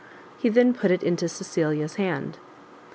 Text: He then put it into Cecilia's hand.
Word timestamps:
He 0.35 0.49
then 0.49 0.73
put 0.73 0.89
it 0.89 1.03
into 1.03 1.29
Cecilia's 1.29 1.93
hand. 1.97 2.39